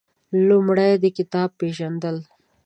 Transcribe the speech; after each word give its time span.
لومړی 0.47 0.91
د 1.03 1.05
کتاب 1.17 1.49
پېژندل 1.59 2.17